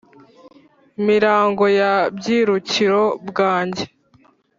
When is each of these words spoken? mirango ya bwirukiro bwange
mirango 1.05 1.65
ya 1.79 1.93
bwirukiro 2.15 3.03
bwange 3.27 3.83